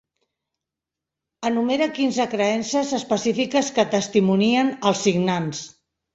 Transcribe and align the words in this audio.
Enumera 1.49 1.87
quinze 1.97 2.25
creences 2.31 2.95
específiques 3.01 3.71
que 3.77 3.87
testimonien 3.93 4.75
els 4.93 5.07
signants. 5.07 5.63